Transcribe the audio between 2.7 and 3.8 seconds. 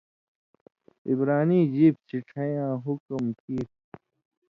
حُکم کیریۡ